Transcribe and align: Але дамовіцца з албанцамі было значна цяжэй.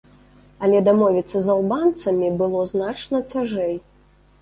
Але 0.67 0.79
дамовіцца 0.87 1.37
з 1.49 1.53
албанцамі 1.57 2.33
было 2.43 2.67
значна 2.75 3.25
цяжэй. 3.33 3.83